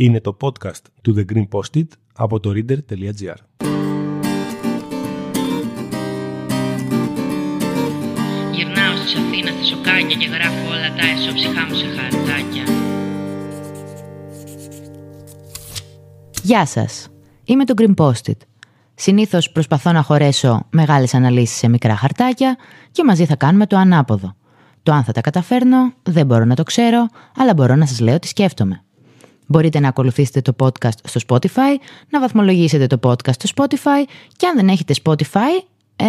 [0.00, 3.34] Είναι το podcast του The Green Post-it από το reader.gr.
[8.52, 12.62] Γυρνάω στις Αθήνα στα σοκάκια και γράφω όλα τα εσώψυχά μου σε χαρτάκια.
[16.42, 17.08] Γεια σας.
[17.44, 18.38] Είμαι το Green Post-it.
[18.94, 22.56] Συνήθως προσπαθώ να χωρέσω μεγάλες αναλύσεις σε μικρά χαρτάκια
[22.90, 24.34] και μαζί θα κάνουμε το ανάποδο.
[24.82, 27.06] Το αν θα τα καταφέρνω δεν μπορώ να το ξέρω,
[27.36, 28.82] αλλά μπορώ να σας λέω τι σκέφτομαι.
[29.50, 31.80] Μπορείτε να ακολουθήσετε το podcast στο Spotify,
[32.10, 35.64] να βαθμολογήσετε το podcast στο Spotify και αν δεν έχετε Spotify,
[35.96, 36.04] ε,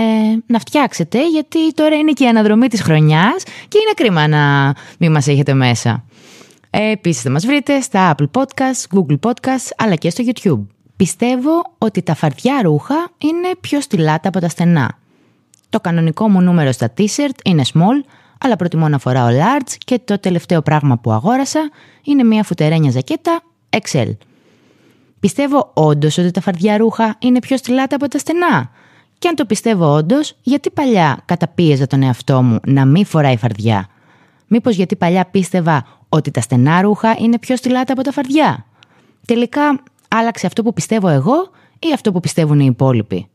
[0.45, 5.11] να φτιάξετε γιατί τώρα είναι και η αναδρομή της χρονιάς και είναι κρίμα να μην
[5.11, 6.03] μας έχετε μέσα.
[6.69, 10.65] Ε, επίσης θα μας βρείτε στα Apple Podcasts, Google Podcasts αλλά και στο YouTube.
[10.95, 14.97] Πιστεύω ότι τα φαρδιά ρούχα είναι πιο στυλάτα από τα στενά.
[15.69, 18.09] Το κανονικό μου νούμερο στα t-shirt είναι small,
[18.41, 21.69] αλλά προτιμώ να φοράω large και το τελευταίο πράγμα που αγόρασα
[22.03, 24.17] είναι μια φουτερένια ζακέτα XL.
[25.19, 28.71] Πιστεύω όντως ότι τα φαρδιά ρούχα είναι πιο στυλάτα από τα στενά.
[29.17, 33.87] Και αν το πιστεύω όντως, γιατί παλιά καταπίεζα τον εαυτό μου να μην φοράει φαρδιά;
[34.47, 38.65] Μήπως γιατί παλιά πίστευα ότι τα στενά ρούχα είναι πιο στυλάτα από τα φαρδιά;
[39.25, 43.28] Τελικά άλλαξε αυτό που πιστεύω εγώ ή αυτό που πιστεύουν οι υπόλοιποι;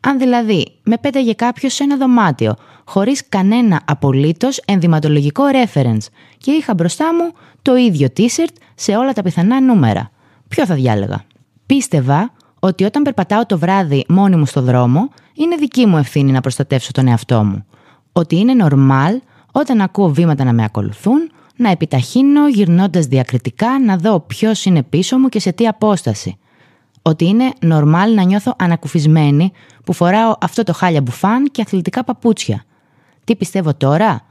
[0.00, 2.54] Αν δηλαδή με πέταγε κάποιος σε ένα δωμάτιο
[2.84, 6.06] χωρίς κανένα απολύτως ενδυματολογικό reference
[6.38, 7.32] και είχα μπροστά μου
[7.62, 10.10] το ίδιο t-shirt σε όλα τα πιθανά νούμερα.
[10.48, 11.24] Ποιο θα διάλεγα;
[11.66, 16.40] Πίστευα ότι όταν περπατάω το βράδυ μόνη μου στο δρόμο, είναι δική μου ευθύνη να
[16.40, 17.64] προστατεύσω τον εαυτό μου.
[18.12, 19.16] Ότι είναι normal
[19.52, 25.18] όταν ακούω βήματα να με ακολουθούν, να επιταχύνω γυρνώντας διακριτικά να δω ποιος είναι πίσω
[25.18, 26.38] μου και σε τι απόσταση
[27.08, 29.52] ότι είναι normal να νιώθω ανακουφισμένη
[29.84, 32.64] που φοράω αυτό το χάλια μπουφάν και αθλητικά παπούτσια.
[33.24, 34.22] Τι πιστεύω τώρα;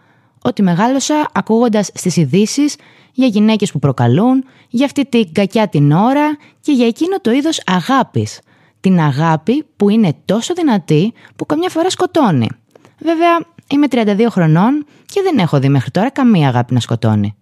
[0.42, 2.64] Ότι μεγάλωσα ακούγοντας στις ειδήσει
[3.12, 7.62] για γυναίκες που προκαλούν, για αυτή την κακιά την ώρα και για εκείνο το είδος
[7.66, 8.40] αγάπης.
[8.80, 12.48] Την αγάπη που είναι τόσο δυνατή που καμιά φορά σκοτώνει.
[13.00, 13.40] Βέβαια,
[13.70, 17.36] είμαι 32 χρονών και δεν έχω δει μέχρι τώρα καμία αγάπη να σκοτώνει.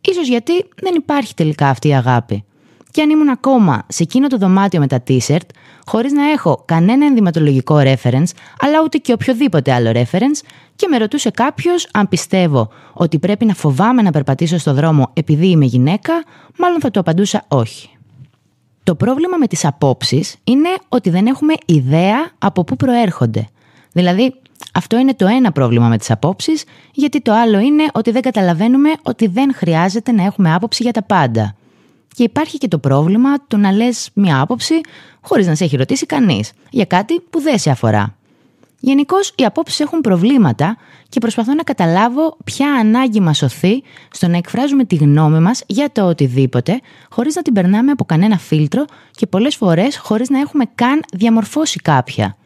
[0.00, 2.44] Ίσως γιατί δεν υπάρχει τελικά αυτή η αγάπη
[2.90, 5.46] και αν ήμουν ακόμα σε εκείνο το δωμάτιο με τα t-shirt,
[5.84, 10.40] χωρίς να έχω κανένα ενδυματολογικό reference, αλλά ούτε και οποιοδήποτε άλλο reference,
[10.76, 15.46] και με ρωτούσε κάποιος αν πιστεύω ότι πρέπει να φοβάμαι να περπατήσω στο δρόμο επειδή
[15.46, 16.24] είμαι γυναίκα,
[16.58, 17.88] μάλλον θα του απαντούσα όχι.
[18.82, 23.48] Το πρόβλημα με τις απόψεις είναι ότι δεν έχουμε ιδέα από πού προέρχονται.
[23.92, 24.34] Δηλαδή,
[24.74, 28.88] αυτό είναι το ένα πρόβλημα με τις απόψεις, γιατί το άλλο είναι ότι δεν καταλαβαίνουμε
[29.02, 31.56] ότι δεν χρειάζεται να έχουμε άποψη για τα πάντα.
[32.18, 34.80] Και υπάρχει και το πρόβλημα του να λες μια άποψη
[35.20, 38.14] χωρίς να σε έχει ρωτήσει κανείς για κάτι που δεν σε αφορά.
[38.80, 40.76] Γενικώς οι απόψεις έχουν προβλήματα
[41.08, 45.90] και προσπαθώ να καταλάβω ποια ανάγκη μας σωθεί στο να εκφράζουμε τη γνώμη μας για
[45.92, 46.80] το οτιδήποτε,
[47.10, 51.78] χωρίς να την περνάμε από κανένα φίλτρο και πολλές φορές χωρίς να έχουμε καν διαμορφώσει
[51.78, 52.36] κάποια.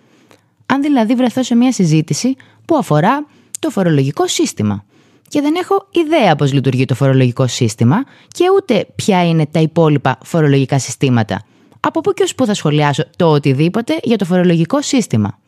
[0.67, 3.27] Αν δηλαδή βρεθώ σε μια συζήτηση που αφορά
[3.59, 4.85] το φορολογικό σύστημα
[5.33, 10.19] και δεν έχω ιδέα πώς λειτουργεί το φορολογικό σύστημα και ούτε ποια είναι τα υπόλοιπα
[10.25, 11.43] φορολογικά συστήματα.
[11.81, 15.39] Από πού και ως πού θα σχολιάσω το οτιδήποτε για το φορολογικό σύστημα;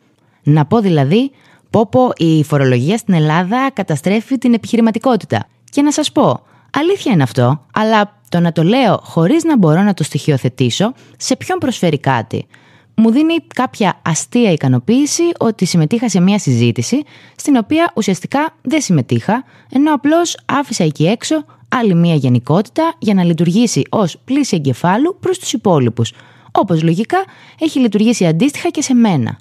[0.43, 1.31] Να πω δηλαδή,
[1.69, 5.47] πω πω η φορολογία στην Ελλάδα καταστρέφει την επιχειρηματικότητα.
[5.69, 6.41] Και να σας πω,
[6.71, 11.35] αλήθεια είναι αυτό, αλλά το να το λέω χωρίς να μπορώ να το στοιχειοθετήσω, σε
[11.35, 12.47] ποιον προσφέρει κάτι;
[12.95, 17.03] Μου δίνει κάποια αστεία ικανοποίηση ότι συμμετείχα σε μια συζήτηση
[17.35, 23.23] στην οποία ουσιαστικά δεν συμμετείχα, ενώ απλώς άφησα εκεί έξω άλλη μια γενικότητα για να
[23.23, 26.13] λειτουργήσει ως πλήση εγκεφάλου προς τους υπόλοιπους,
[26.51, 27.23] όπως λογικά
[27.59, 29.37] έχει λειτουργήσει αντίστοιχα και σε μένα.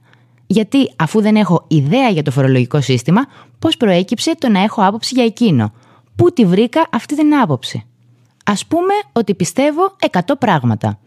[0.46, 3.26] Γιατί αφού δεν έχω ιδέα για το φορολογικό σύστημα,
[3.58, 5.72] πώς προέκυψε το να έχω άποψη για εκείνο;
[6.16, 7.84] Πού τη βρήκα αυτή την άποψη;
[8.44, 10.98] Ας πούμε ότι πιστεύω 100 πράγματα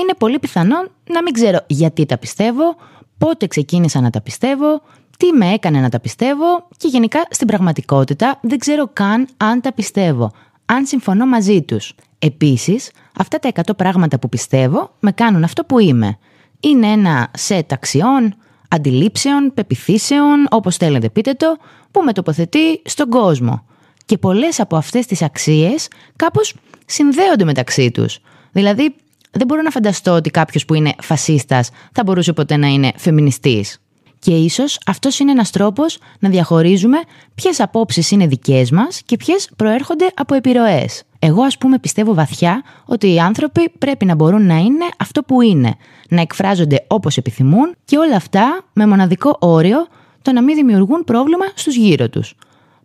[0.00, 2.76] είναι πολύ πιθανόν να μην ξέρω γιατί τα πιστεύω,
[3.18, 4.82] πότε ξεκίνησα να τα πιστεύω,
[5.18, 9.72] τι με έκανε να τα πιστεύω και γενικά στην πραγματικότητα δεν ξέρω καν αν τα
[9.72, 10.32] πιστεύω,
[10.66, 11.94] αν συμφωνώ μαζί τους.
[12.18, 16.18] Επίσης, αυτά τα 100 πράγματα που πιστεύω με κάνουν αυτό που είμαι.
[16.60, 18.34] Είναι ένα σετ αξιών,
[18.68, 21.56] αντιλήψεων, πεπιθήσεων, όπως θέλετε πείτε το,
[21.90, 23.64] που με τοποθετεί στον κόσμο.
[24.04, 26.54] Και πολλές από αυτές τις αξίες κάπως
[26.86, 28.18] συνδέονται μεταξύ τους.
[28.52, 28.94] Δηλαδή,
[29.36, 33.80] δεν μπορώ να φανταστώ ότι κάποιος που είναι φασίστας θα μπορούσε ποτέ να είναι φεμινιστής.
[34.18, 36.98] Και ίσως αυτός είναι ένας τρόπος να διαχωρίζουμε
[37.34, 41.02] ποιες απόψεις είναι δικές μας και ποιες προέρχονται από επιρροές.
[41.18, 45.40] Εγώ, ας πούμε, πιστεύω βαθιά ότι οι άνθρωποι πρέπει να μπορούν να είναι αυτό που
[45.40, 45.74] είναι,
[46.08, 49.86] να εκφράζονται όπως επιθυμούν και όλα αυτά με μοναδικό όριο
[50.22, 52.34] το να μην δημιουργούν πρόβλημα στους γύρω τους.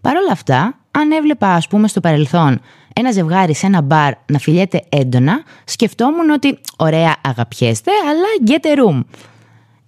[0.02, 2.60] Παρ' όλα αυτά, αν έβλεπα, ας πούμε, στο παρελθόν
[2.94, 8.80] ένα ζευγάρι σε ένα μπαρ να φιλιέται έντονα, σκεφτόμουν ότι ωραία αγαπιέστε, αλλά get a
[8.80, 9.04] room.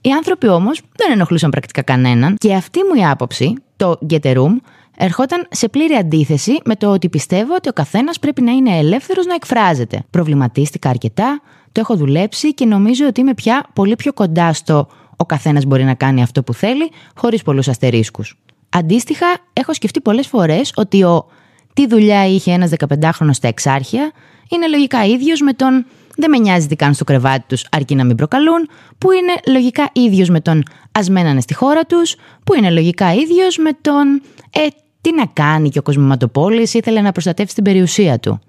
[0.02, 4.36] Οι άνθρωποι όμως δεν ενοχλούσαν πρακτικά κανέναν και αυτή μου η άποψη, το get a
[4.36, 4.56] room,
[4.98, 9.26] ερχόταν σε πλήρη αντίθεση με το ότι πιστεύω ότι ο καθένας πρέπει να είναι ελεύθερος
[9.26, 10.04] να εκφράζεται.
[10.10, 11.42] Προβληματίστηκα αρκετά,
[11.72, 15.84] το έχω δουλέψει και νομίζω ότι είμαι πια πολύ πιο κοντά στο ο καθένας μπορεί
[15.84, 18.38] να κάνει αυτό που θέλει, χωρίς πολλούς αστερίσκους.
[18.70, 21.26] Αντίστοιχα, έχω σκεφτεί πολλές φορές ότι ο
[21.74, 24.12] τι δουλειά είχε ένας 15χρονο στα εξάρχεια
[24.50, 25.86] είναι λογικά ίδιος με τον
[26.18, 29.90] δεν με νοιάζει τι κάνουν στο κρεβάτι τους, αρκεί να μην προκαλούν, που είναι λογικά
[29.94, 34.68] ίδιος με τον ας μένανε στη χώρα τους, που είναι λογικά ίδιος με τον ε,
[35.02, 38.40] τι να κάνει και ο Κοσμηματοπόλης ήθελε να προστατεύσει την περιουσία του.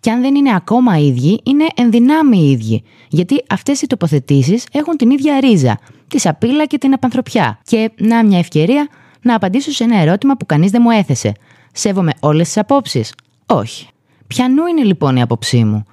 [0.00, 2.82] Και αν δεν είναι ακόμα ίδιοι, είναι ενδυνάμει ίδιοι.
[3.08, 5.78] Γιατί αυτές οι τοποθετήσεις έχουν την ίδια ρίζα,
[6.08, 7.58] τη σαπίλα και την απανθρωπιά.
[7.64, 8.88] Και να μια ευκαιρία
[9.22, 11.32] να απαντήσω σε ένα ερώτημα που κανείς δεν μου έθεσε.
[11.72, 13.14] Σέβομαι όλες τις απόψεις.
[13.46, 13.88] Όχι.
[14.26, 15.84] Ποιανού είναι λοιπόν η άποψή μου.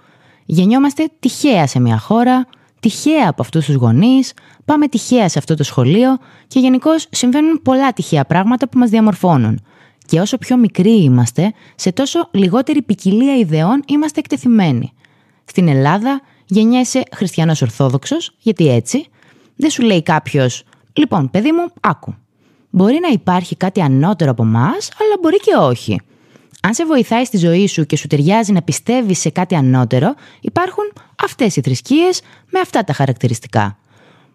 [0.45, 2.47] Γεννιόμαστε τυχαία σε μια χώρα,
[2.79, 4.33] τυχαία από αυτούς τους γονείς,
[4.65, 6.17] πάμε τυχαία σε αυτό το σχολείο
[6.47, 9.61] και γενικώ συμβαίνουν πολλά τυχαία πράγματα που μας διαμορφώνουν.
[10.05, 14.93] Και όσο πιο μικροί είμαστε, σε τόσο λιγότερη ποικιλία ιδεών είμαστε εκτεθειμένοι.
[15.45, 19.05] Στην Ελλάδα γεννιέσαι χριστιανός Ορθόδοξος, γιατί έτσι
[19.55, 22.15] δεν σου λέει κάποιος, Λοιπόν, παιδί μου, άκου.
[22.69, 26.01] Μπορεί να υπάρχει κάτι ανώτερο από εμάς, αλλά μπορεί και όχι.
[26.61, 30.83] Αν σε βοηθάει στη ζωή σου και σου ταιριάζει να πιστεύεις σε κάτι ανώτερο, υπάρχουν
[31.23, 32.21] αυτές οι θρησκείες
[32.51, 33.77] με αυτά τα χαρακτηριστικά.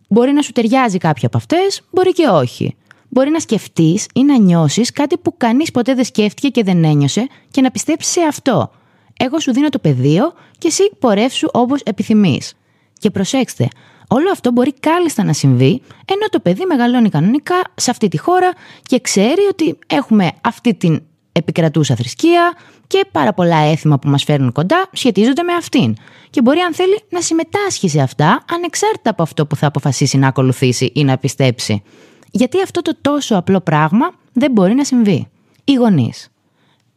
[0.08, 2.76] Μπορεί να σου ταιριάζει κάποια από αυτές, μπορεί και όχι.
[3.08, 7.26] Μπορεί να σκεφτείς ή να νιώσεις κάτι που κανείς ποτέ δεν σκέφτηκε και δεν ένιωσε
[7.50, 8.70] και να πιστέψεις σε αυτό.
[9.16, 12.54] Εγώ σου δίνω το πεδίο και εσύ πορεύσου όπως επιθυμείς.
[12.98, 13.69] Και προσέξτε,
[14.08, 18.52] όλο αυτό μπορεί κάλλιστα να συμβεί, ενώ το παιδί μεγαλώνει κανονικά σε αυτή τη χώρα
[18.82, 21.02] και ξέρει ότι έχουμε αυτή την
[21.32, 22.54] επικρατούσα θρησκεία
[22.86, 25.96] και πάρα πολλά έθιμα που μας φέρνουν κοντά σχετίζονται με αυτήν.
[26.30, 30.28] Και μπορεί αν θέλει να συμμετάσχει σε αυτά ανεξάρτητα από αυτό που θα αποφασίσει να
[30.28, 31.82] ακολουθήσει ή να πιστέψει.
[32.30, 35.28] Γιατί αυτό το τόσο απλό πράγμα δεν μπορεί να συμβεί.
[35.64, 36.28] Οι γονείς.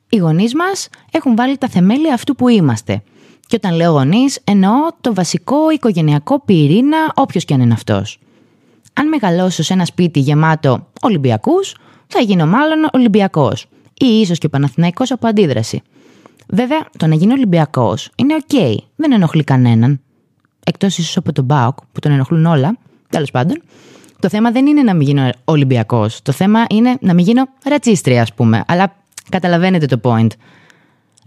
[0.10, 3.04] Οι γονείς μας έχουν βάλει τα θεμέλια αυτού που είμαστε.
[3.48, 8.20] Και όταν λέω γονείς, εννοώ το βασικό οικογενειακό πυρήνα, όποιος και αν είναι αυτός.
[8.94, 11.76] Αν μεγαλώσω σε ένα σπίτι γεμάτο Ολυμπιακούς,
[12.08, 15.82] θα γίνω μάλλον Ολυμπιακός ή ίσως και Παναθηναϊκός από αντίδραση.
[16.48, 20.02] Βέβαια, το να γίνει Ολυμπιακός είναι οκ, δεν ενοχλεί κανέναν.
[20.64, 22.78] Εκτός ίσως από τον ΠΑΟΚ, που τον ενοχλούν όλα,
[23.10, 23.62] τέλος πάντων.
[24.20, 26.22] Το θέμα δεν είναι να μην γίνω Ολυμπιακός.
[26.22, 28.64] Το θέμα είναι να μην γίνω ρατσίστρια, ας πούμε.
[28.68, 28.96] Αλλά
[29.30, 30.28] καταλαβαίνετε το point.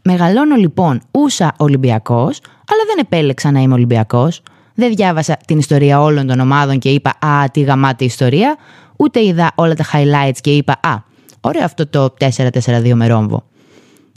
[0.02, 4.43] Μεγαλώνω λοιπόν ούσα Ολυμπιακός, αλλά δεν επέλεξα να είμαι Ολυμπιακός.
[4.75, 8.56] Δεν διάβασα την ιστορία όλων των ομάδων και είπα Α, τι γαμάτη ιστορία.
[8.97, 11.08] Ούτε είδα όλα τα highlights και είπα Α,
[11.41, 13.44] Ωραίο αυτό το 4-4-2 με ρόμβο.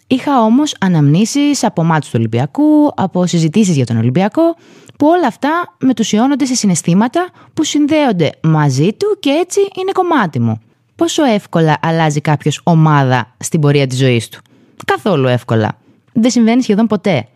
[0.08, 4.56] Είχα όμως αναμνήσεις από μάτς του Ολυμπιακού, από συζητήσεις για τον Ολυμπιακό,
[4.98, 10.60] που όλα αυτά μετουσιώνονται σε συναισθήματα που συνδέονται μαζί του και έτσι είναι κομμάτι μου.
[10.96, 14.42] Πόσο εύκολα αλλάζει κάποιος ομάδα στην πορεία της ζωής του.
[14.86, 15.78] Καθόλου εύκολα.
[16.14, 17.28] Δεν συμβαίνει σχεδόν ποτέ.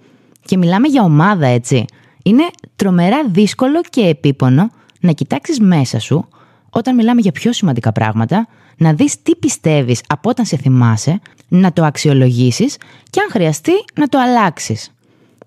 [0.46, 1.86] Και μιλάμε για ομάδα έτσι.
[2.24, 2.44] Είναι
[2.76, 4.70] τρομερά δύσκολο και επίπονο
[5.00, 6.28] να κοιτάξεις μέσα σου
[6.70, 8.48] όταν μιλάμε για πιο σημαντικά πράγματα,
[8.78, 12.78] να δεις τι πιστεύεις από όταν σε θυμάσαι, να το αξιολογήσεις
[13.10, 14.92] και αν χρειαστεί να το αλλάξεις.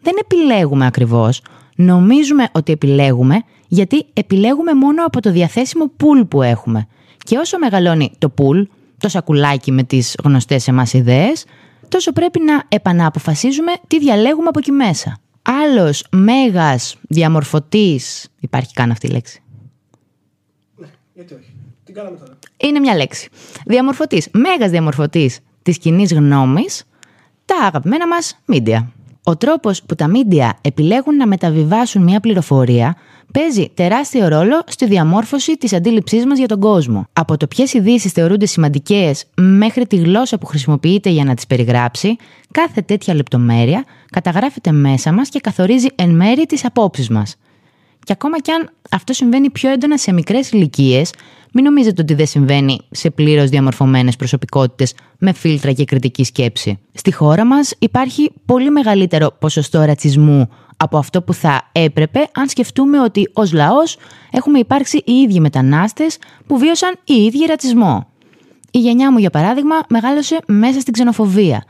[0.01, 1.43] Δεν επιλέγουμε ακριβώς,
[1.77, 6.87] νομίζουμε ότι επιλέγουμε γιατί επιλέγουμε μόνο από το διαθέσιμο πουλ που έχουμε.
[7.25, 8.63] Και όσο μεγαλώνει το πουλ,
[8.99, 11.45] το σακουλάκι με τις γνωστές σε εμάς ιδέες,
[11.91, 15.19] τόσο πρέπει να επανααποφασίζουμε τι διαλέγουμε από εκεί μέσα.
[15.43, 19.43] Άλλος μέγας διαμορφωτής, υπάρχει καν αυτή η λέξη,
[21.21, 21.55] γιατί όχι.
[21.85, 22.39] Την κάναμε τώρα.
[22.57, 23.29] Είναι μια λέξη.
[23.67, 26.85] Διαμορφωτής, μέγας διαμορφωτής της κοινή γνώμης,
[27.45, 28.93] τα αγαπημένα μας μίντια.
[29.23, 32.97] Ο τρόπος που τα μίντια επιλέγουν να μεταβιβάσουν μια πληροφορία
[33.33, 37.07] παίζει τεράστιο ρόλο στη διαμόρφωση της αντίληψής μας για τον κόσμο.
[37.13, 42.17] Από το ποιες ειδήσεις θεωρούνται σημαντικές μέχρι τη γλώσσα που χρησιμοποιείται για να τις περιγράψει,
[42.51, 47.37] κάθε τέτοια λεπτομέρεια καταγράφεται μέσα μας και καθορίζει εν μέρη τις απόψεις μας.
[48.05, 51.13] Και ακόμα κι αν αυτό συμβαίνει πιο έντονα σε μικρές ηλικίες,
[51.53, 56.79] μην νομίζετε ότι δεν συμβαίνει σε πλήρως διαμορφωμένες προσωπικότητες με φίλτρα και κριτική σκέψη.
[56.93, 63.01] Στη χώρα μας υπάρχει πολύ μεγαλύτερο ποσοστό ρατσισμού από αυτό που θα έπρεπε αν σκεφτούμε
[63.01, 63.97] ότι ως λαός
[64.31, 68.07] έχουμε υπάρξει οι ίδιοι μετανάστες που βίωσαν οι ίδιοι ρατσισμό.
[68.71, 71.65] Η γενιά μου, για παράδειγμα, μεγάλωσε μέσα στην ξενοφοβία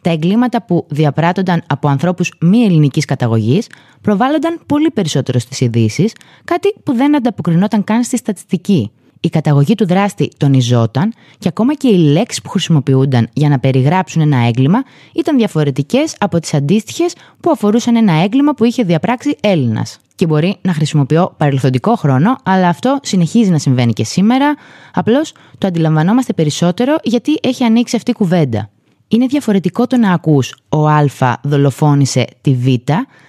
[0.00, 3.66] τα εγκλήματα που διαπράττονταν από ανθρώπους μη ελληνικής καταγωγής
[4.00, 6.12] προβάλλονταν πολύ περισσότερο στις ειδήσεις,
[6.44, 8.90] κάτι που δεν ανταποκρινόταν καν στη στατιστική.
[9.20, 14.22] η καταγωγή του δράστη τονιζόταν και ακόμα και οι λέξεις που χρησιμοποιούνταν για να περιγράψουν
[14.22, 14.82] ένα έγκλημα
[15.14, 19.98] ήταν διαφορετικές από τις αντίστοιχες που αφορούσαν ένα έγκλημα που είχε διαπράξει Έλληνας.
[20.14, 24.54] Και μπορεί να χρησιμοποιώ παρελθοντικό χρόνο, αλλά αυτό συνεχίζει να συμβαίνει και σήμερα.
[24.94, 28.70] Απλώς το αντιλαμβανόμαστε περισσότερο γιατί έχει ανοίξει αυτή η κουβέντα.
[29.12, 31.04] Είναι διαφορετικό το να ακούς «Ο Α
[31.42, 32.66] δολοφόνησε τη Β»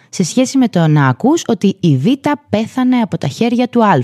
[0.10, 2.06] σε σχέση με το να ακούς ότι η Β
[2.50, 4.00] πέθανε από τα χέρια του Α.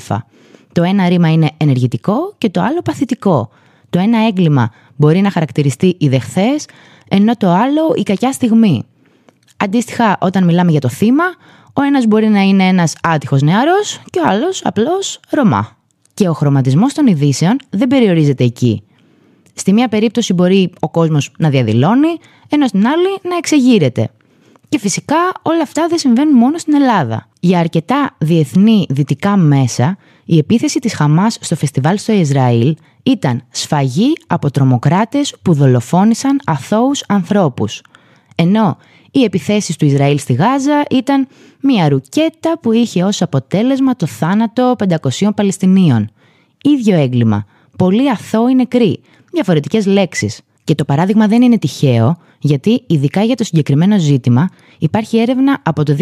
[0.72, 3.50] Το ένα ρήμα είναι ενεργητικό και το άλλο παθητικό.
[3.90, 6.66] Το ένα έγκλημα μπορεί να χαρακτηριστεί η δεχθές,
[7.08, 8.84] ενώ το άλλο η κακιά στιγμή.
[9.58, 11.24] Αντίστοιχα, όταν μιλάμε για το θύμα,
[11.74, 15.78] ο ένας μπορεί να είναι ένας άτυχος νεαρός και ο άλλος απλώς Ρωμά.
[16.14, 18.84] Και ο χρωματισμός των ειδήσεων δεν περιορίζεται εκεί.
[19.58, 22.18] Στη μία περίπτωση μπορεί ο κόσμος να διαδηλώνει,
[22.50, 24.10] ενώ στην άλλη να εξεγείρεται.
[24.70, 27.30] Και φυσικά όλα αυτά δεν συμβαίνουν μόνο στην Ελλάδα.
[27.40, 34.14] Για αρκετά διεθνή δυτικά μέσα, η επίθεση της Χαμάς στο φεστιβάλ στο Ισραήλ ήταν σφαγή
[34.28, 37.82] από τρομοκράτες που δολοφόνησαν αθώους ανθρώπους.
[38.36, 38.78] Ενώ
[39.12, 41.28] οι επιθέσεις του Ισραήλ στη Γάζα ήταν
[41.62, 44.76] μια ρουκέτα που είχε ως αποτέλεσμα το θάνατο
[45.20, 46.10] 500 Παλαιστινίων.
[46.64, 47.46] Ίδιο έγκλημα.
[47.78, 49.00] Πολύ αθώοι νεκροί.
[49.38, 50.42] Διαφορετικές λέξεις.
[50.64, 55.84] Και το παράδειγμα δεν είναι τυχαίο, γιατί ειδικά για το συγκεκριμένο ζήτημα υπάρχει έρευνα από
[55.84, 55.96] το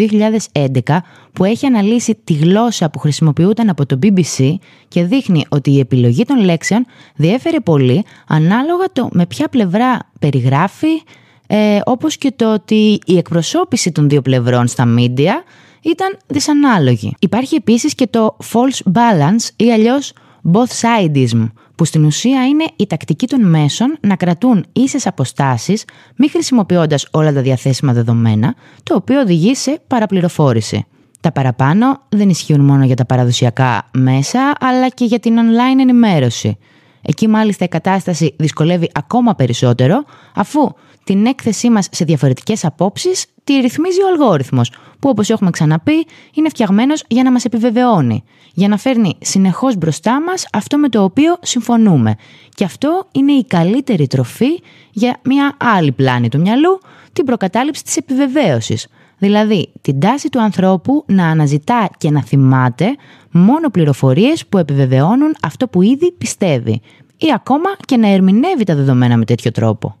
[0.52, 0.98] 2011
[1.32, 4.54] που έχει αναλύσει τη γλώσσα που χρησιμοποιούταν από το BBC
[4.88, 11.02] και δείχνει ότι η επιλογή των λέξεων διέφερε πολύ ανάλογα το με ποια πλευρά περιγράφει,
[11.46, 15.42] ε, όπως και το ότι η εκπροσώπηση των δύο πλευρών στα μίντια
[15.82, 17.14] ήταν δυσανάλογη.
[17.18, 20.12] Υπάρχει επίσης και το false balance ή αλλιώς
[20.52, 25.84] both sidism, που στην ουσία είναι η τακτική των μέσων να κρατούν ίσες αποστάσεις
[26.16, 30.86] μη χρησιμοποιώντας όλα τα διαθέσιμα δεδομένα, το οποίο οδηγεί σε παραπληροφόρηση.
[31.20, 36.58] Τα παραπάνω δεν ισχύουν μόνο για τα παραδοσιακά μέσα, αλλά και για την online ενημέρωση.
[37.02, 40.04] Εκεί μάλιστα η κατάσταση δυσκολεύει ακόμα περισσότερο,
[40.34, 40.72] αφού
[41.06, 46.48] την έκθεσή μας σε διαφορετικές απόψεις τη ρυθμίζει ο αλγόριθμος, που όπως έχουμε ξαναπεί είναι
[46.48, 51.36] φτιαγμένος για να μας επιβεβαιώνει, για να φέρνει συνεχώς μπροστά μας αυτό με το οποίο
[51.42, 52.14] συμφωνούμε.
[52.54, 56.80] Και αυτό είναι η καλύτερη τροφή για μια άλλη πλάνη του μυαλού,
[57.12, 58.86] την προκατάληψη της επιβεβαίωσης.
[59.18, 62.86] Δηλαδή, την τάση του ανθρώπου να αναζητά και να θυμάται
[63.30, 66.80] μόνο πληροφορίες που επιβεβαιώνουν αυτό που ήδη πιστεύει
[67.16, 69.96] ή ακόμα και να ερμηνεύει τα δεδομένα με τέτοιο τρόπο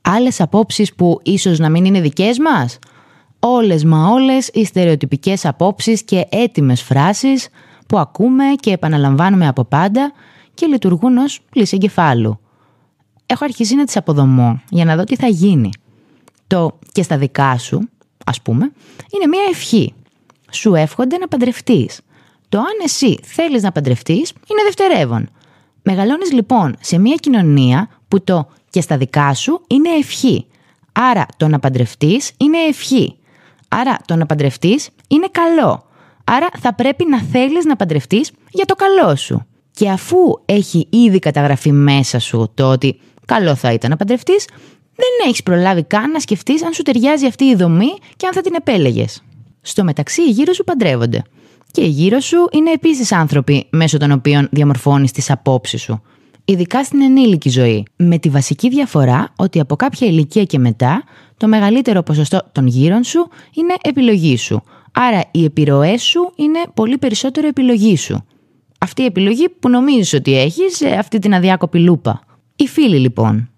[0.00, 2.78] άλλες απόψεις που ίσως να μην είναι δικές μας;
[3.42, 7.48] Όλες μα όλες οι στερεοτυπικές απόψεις και έτοιμες φράσεις
[7.86, 10.12] που ακούμε και επαναλαμβάνουμε από πάντα
[10.54, 12.40] και λειτουργούν ως πλήση εγκεφάλου.
[13.26, 15.70] Έχω αρχίσει να τις αποδομώ για να δω τι θα γίνει.
[16.46, 17.88] Το «και στα δικά σου»,
[18.24, 18.72] ας πούμε,
[19.14, 19.94] είναι μια ευχή.
[20.50, 22.00] Σου εύχονται να παντρευτείς.
[22.48, 25.28] Το αν εσύ θέλεις να παντρευτείς είναι δευτερεύον.
[25.82, 30.46] Μεγαλώνεις λοιπόν σε μια κοινωνία που το και στα δικά σου είναι ευχή.
[30.92, 33.16] Άρα το να παντρευτείς είναι ευχή.
[33.68, 35.84] Άρα το να παντρευτείς είναι καλό.
[36.24, 39.46] Άρα θα πρέπει να θέλεις να παντρευτείς για το καλό σου.
[39.70, 44.48] Και αφού έχει ήδη καταγραφεί μέσα σου το ότι καλό θα ήταν να παντρευτείς,
[44.94, 48.40] δεν έχεις προλάβει καν να σκεφτείς αν σου ταιριάζει αυτή η δομή και αν θα
[48.40, 49.22] την επέλεγες.
[49.60, 51.22] Στο μεταξύ, οι γύρω σου παντρεύονται.
[51.70, 56.02] Και οι γύρω σου είναι επίσης άνθρωποι μέσω των οποίων διαμορφώνεις τις απόψεις σου
[56.50, 57.84] ειδικά στην ενήλικη ζωή.
[57.96, 61.02] Με τη βασική διαφορά ότι από κάποια ηλικία και μετά
[61.36, 64.62] το μεγαλύτερο ποσοστό των γύρων σου είναι επιλογή σου.
[64.92, 68.24] Άρα οι επιρροές σου είναι πολύ περισσότερο επιλογή σου.
[68.78, 72.20] Αυτή η επιλογή που νομίζεις ότι έχεις αυτή την αδιάκοπη λούπα.
[72.56, 73.50] Οι φίλοι λοιπόν.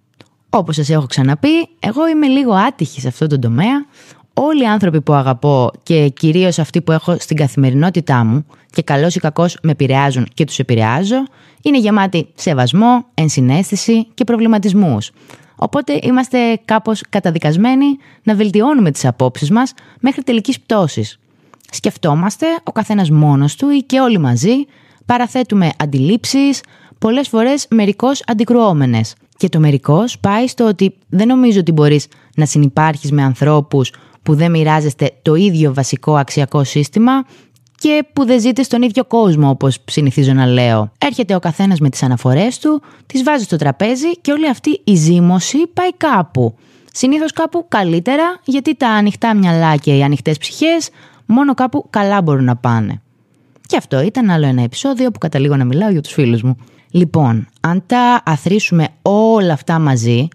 [0.51, 3.87] Όπως σας έχω ξαναπεί, εγώ είμαι λίγο άτυχη σε αυτό το τομέα.
[4.35, 9.15] Όλοι οι άνθρωποι που αγαπώ και κυρίως αυτοί που έχω στην καθημερινότητά μου και καλώς
[9.15, 11.17] ή κακώς με επηρεάζουν και τους επηρεάζω,
[11.63, 15.11] είναι γεμάτη σεβασμό, ενσυναίσθηση και προβληματισμούς.
[15.57, 17.87] Οπότε είμαστε κάπως καταδικασμένοι
[18.23, 21.19] να βελτιώνουμε τις απόψεις μας μέχρι τελικής πτώσης.
[21.71, 24.55] Σκεφτόμαστε ο καθένας μόνος του ή και όλοι μαζί,
[25.07, 26.61] παραθέτουμε αντιλήψεις,
[26.99, 29.15] πολλές φορές μερικώς αντικρουόμενες.
[29.37, 34.35] Και το μερικώς πάει στο ότι δεν νομίζω ότι μπορείς να συνεπάρχεις με ανθρώπους που
[34.35, 37.25] δεν μοιράζεστε το ίδιο βασικό αξιακό σύστημα
[37.79, 40.93] και που δεν ζείτε στον ίδιο κόσμο, όπως συνηθίζω να λέω.
[40.99, 44.95] Έρχεται ο καθένας με τις αναφορές του, τις βάζει στο τραπέζι και όλη αυτή η
[44.95, 46.55] ζήμωση πάει κάπου.
[46.93, 50.91] Συνήθως κάπου καλύτερα, γιατί τα ανοιχτά μυαλά και οι ανοιχτές ψυχές
[51.27, 53.03] μόνο κάπου καλά μπορούν να πάνε.
[53.67, 56.57] Και αυτό ήταν άλλο ένα επεισόδιο που καταλήγω να μιλάω για τους φίλους μου.
[56.91, 60.29] Λοιπόν, αν τα αθροίσουμε όλα αυτά μαζί,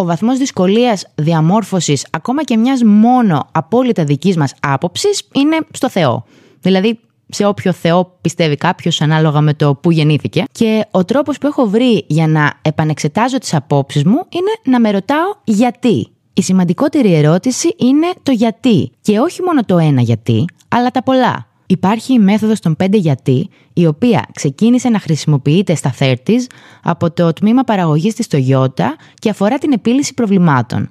[0.00, 6.24] ο βαθμός δυσκολίας διαμόρφωσης ακόμα και μιας μόνο απόλυτα δικής μας άποψης είναι στο Θεό.
[6.60, 10.44] Δηλαδή, σε όποιο Θεό πιστεύει κάποιος, ανάλογα με το που γεννήθηκε.
[10.52, 14.90] Και ο τρόπος που έχω βρει για να επανεξετάζω τις απόψεις μου είναι να με
[14.90, 16.08] ρωτάω γιατί.
[16.34, 18.90] Η σημαντικότερη ερώτηση είναι το γιατί.
[19.00, 21.49] Και όχι μόνο το ένα γιατί, αλλά τα πολλά.
[21.70, 26.14] Υπάρχει η μέθοδος των 5 γιατί, η οποία ξεκίνησε να χρησιμοποιείται στα 30
[26.82, 30.90] από το τμήμα παραγωγής της Toyota και αφορά την επίλυση προβλημάτων.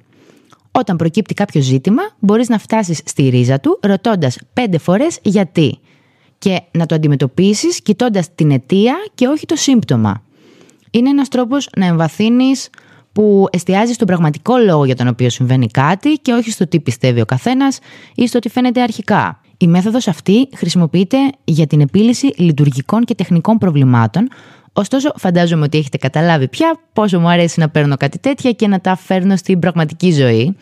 [0.70, 5.78] Όταν προκύπτει κάποιο ζήτημα, μπορείς να φτάσεις στη ρίζα του ρωτώντας 5 φορές γιατί
[6.38, 10.22] και να το αντιμετωπίσεις κοιτώντας την αιτία και όχι το σύμπτωμα.
[10.90, 12.68] Είναι ένας τρόπος να εμβαθύνεις
[13.12, 17.20] που εστιάζει στον πραγματικό λόγο για τον οποίο συμβαίνει κάτι και όχι στο τι πιστεύει
[17.20, 17.78] ο καθένας
[18.14, 19.40] ή στο τι φαίνεται αρχικά.
[19.62, 24.28] Η μέθοδος αυτή χρησιμοποιείται για την επίλυση λειτουργικών και τεχνικών προβλημάτων,
[24.72, 28.80] ωστόσο φαντάζομαι ότι έχετε καταλάβει πια πόσο μου αρέσει να παίρνω κάτι τέτοια και να
[28.80, 30.56] τα φέρνω στην πραγματική ζωή.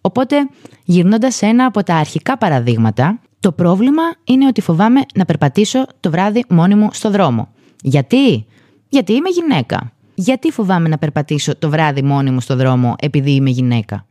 [0.00, 0.36] Οπότε,
[0.84, 6.10] γυρνώντας σε ένα από τα αρχικά παραδείγματα, το πρόβλημα είναι ότι φοβάμαι να περπατήσω το
[6.10, 7.48] βράδυ μόνη μου στο δρόμο.
[7.82, 8.46] Γιατί;
[8.88, 9.92] Γιατί είμαι γυναίκα.
[10.14, 14.06] Γιατί φοβάμαι να περπατήσω το βράδυ μόνη μου στο δρόμο επειδή είμαι γυναίκα;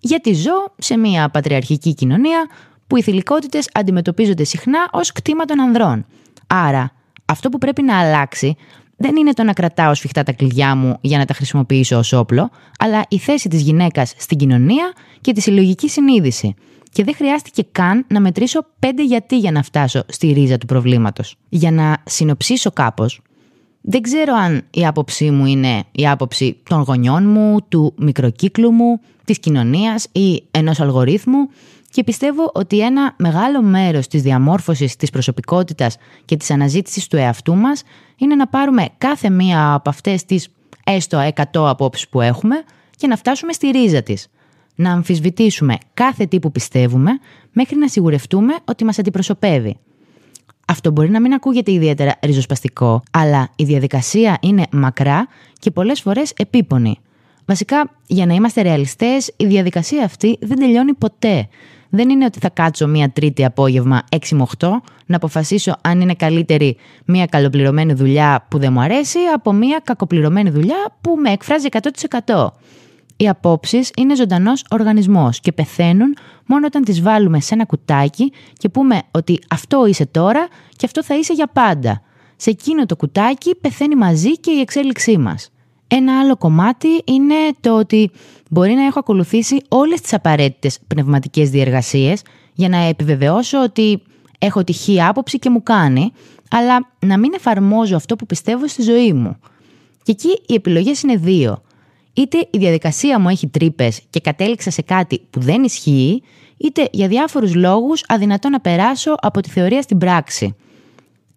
[0.00, 2.46] Γιατί ζω σε μια πατριαρχική κοινωνία
[2.92, 6.06] που οι θηλυκότητες αντιμετωπίζονται συχνά ως κτήμα των ανδρών.
[6.46, 6.92] Άρα,
[7.24, 8.56] αυτό που πρέπει να αλλάξει
[8.96, 12.50] δεν είναι το να κρατάω σφιχτά τα κλειδιά μου για να τα χρησιμοποιήσω ως όπλο,
[12.78, 16.54] αλλά η θέση της γυναίκας στην κοινωνία και τη συλλογική συνείδηση.
[16.92, 21.36] Και δεν χρειάστηκε καν να μετρήσω πέντε γιατί για να φτάσω στη ρίζα του προβλήματος.
[21.48, 23.20] Για να συνοψίσω κάπως,
[23.80, 29.00] δεν ξέρω αν η άποψή μου είναι η άποψη των γονιών μου, του μικροκύκλου μου,
[29.24, 31.48] της κοινωνίας ή ενός αλγορίθμου
[31.92, 37.56] και πιστεύω ότι ένα μεγάλο μέρος της διαμόρφωσης της προσωπικότητας και της αναζήτησης του εαυτού
[37.56, 37.82] μας
[38.16, 40.48] είναι να πάρουμε κάθε μία από αυτές τις
[40.84, 42.62] έστω 100 απόψεις που έχουμε
[42.96, 44.28] και να φτάσουμε στη ρίζα της.
[44.74, 47.10] Να αμφισβητήσουμε κάθε τι που πιστεύουμε
[47.52, 49.76] μέχρι να σιγουρευτούμε ότι μας αντιπροσωπεύει.
[50.66, 55.26] Αυτό μπορεί να μην ακούγεται ιδιαίτερα ριζοσπαστικό, αλλά η διαδικασία είναι μακρά
[55.58, 56.98] και πολλές φορές επίπονη.
[57.52, 61.48] Βασικά, για να είμαστε ρεαλιστές, η διαδικασία αυτή δεν τελειώνει ποτέ
[61.88, 64.68] δεν είναι ότι θα κάτσω μία τρίτη απόγευμα 6 με 8
[65.06, 70.50] να αποφασίσω αν είναι καλύτερη μία καλοπληρωμένη δουλειά που δεν μου αρέσει από μία κακοπληρωμένη
[70.50, 71.68] δουλειά που με εκφράζει
[72.24, 72.46] 100%.
[73.16, 78.68] Οι απόψεις είναι ζωντανός οργανισμός και πεθαίνουν μόνο όταν τις βάλουμε σε ένα κουτάκι και
[78.68, 82.02] πούμε ότι αυτό είσαι τώρα και αυτό θα είσαι για πάντα.
[82.36, 85.51] Σε εκείνο το κουτάκι πεθαίνει μαζί και η εξέλιξή μας.
[85.94, 88.10] Ένα άλλο κομμάτι είναι το ότι
[88.50, 92.22] μπορεί να έχω ακολουθήσει όλες τις απαραίτητες πνευματικές διεργασίες
[92.54, 94.02] για να επιβεβαιώσω ότι
[94.38, 96.12] έχω τυχή άποψη και μου κάνει,
[96.50, 99.36] αλλά να μην εφαρμόζω αυτό που πιστεύω στη ζωή μου.
[100.02, 101.62] Και εκεί οι επιλογές είναι δύο.
[102.12, 106.22] Είτε η διαδικασία μου έχει τρύπες και κατέληξα σε κάτι που δεν ισχύει,
[106.56, 110.54] είτε για διάφορους λόγους αδυνατό να περάσω από τη θεωρία στην πράξη.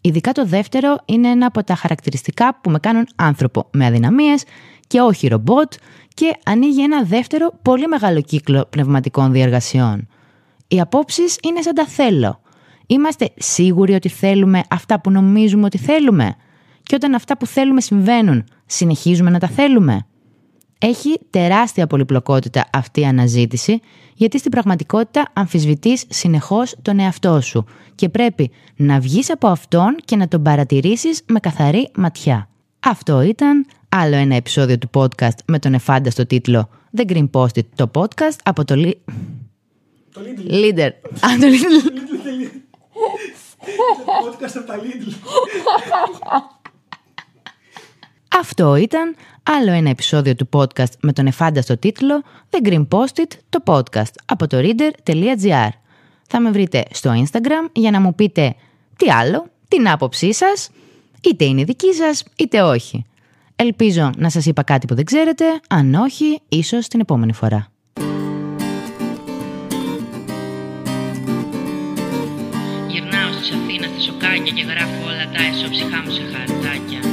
[0.05, 4.43] Ειδικά το δεύτερο είναι ένα από τα χαρακτηριστικά που με κάνουν άνθρωπο με αδυναμίες
[4.87, 5.73] και όχι ρομπότ
[6.13, 10.07] και ανοίγει ένα δεύτερο πολύ μεγάλο κύκλο πνευματικών διεργασιών.
[10.67, 12.41] Οι απόψεις είναι σαν τα θέλω.
[12.87, 16.35] Είμαστε σίγουροι ότι θέλουμε αυτά που νομίζουμε ότι θέλουμε;
[16.83, 20.05] Και όταν αυτά που θέλουμε συμβαίνουν, συνεχίζουμε να τα θέλουμε;
[20.77, 23.79] Έχει τεράστια πολυπλοκότητα αυτή η αναζήτηση,
[24.13, 30.15] γιατί στην πραγματικότητα αμφισβητείς συνεχώς τον εαυτό σου και πρέπει να βγεις από αυτόν και
[30.15, 32.49] να τον παρατηρήσεις με καθαρή ματιά.
[32.79, 37.91] Αυτό ήταν άλλο ένα επεισόδιο του podcast με τον εφάνταστο τίτλο The Green Post το
[37.95, 38.75] podcast από το...
[38.77, 38.91] Li...
[40.13, 40.51] Το Lidl.
[40.51, 40.89] Leader.
[41.19, 41.88] Α, το Lidl.
[44.25, 45.13] Podcast από τα Lidl.
[48.39, 53.60] Αυτό ήταν άλλο ένα επεισόδιο του podcast με τον εφάνταστο τίτλο The Green Post το
[53.65, 55.69] podcast από το reader.gr.
[56.28, 58.56] Θα με βρείτε στο Instagram για να μου πείτε
[58.98, 60.69] τι άλλο, την άποψή σας,
[61.21, 63.06] είτε είναι δική σας είτε όχι.
[63.56, 67.67] Ελπίζω να σας είπα κάτι που δεν ξέρετε, αν όχι, ίσως την επόμενη φορά.
[72.88, 77.04] Γυρνάω στις Αθήνα στα σοκάκια και γράφω όλα τα εσωψυχά μου σε χαρτάκια.